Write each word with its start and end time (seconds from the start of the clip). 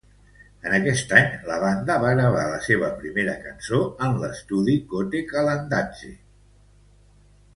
En 0.67 0.75
aquest 0.75 1.11
any, 1.17 1.27
la 1.49 1.57
banda 1.63 1.97
va 2.05 2.13
gravar 2.19 2.45
la 2.53 2.61
seva 2.69 2.89
primera 3.03 3.35
cançó 3.43 3.81
en 4.07 4.17
l'estudi 4.23 4.77
"kote 4.95 5.23
kalandadze". 5.35 6.11